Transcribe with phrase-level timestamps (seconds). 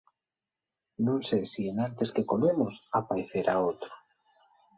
[1.09, 3.93] Nun sé si enantes que colemos apaecerá otru.